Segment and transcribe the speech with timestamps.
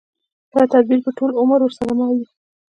[0.53, 2.25] دا تدبير به ټول عمر ورسره مل وي.